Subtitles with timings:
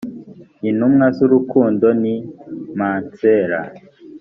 [0.69, 2.15] intumwa z urukundo ni
[2.79, 3.59] masera